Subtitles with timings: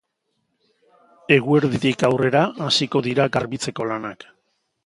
[1.35, 4.31] Eguerditik aurrera hasiko dira garbitzeko lanak.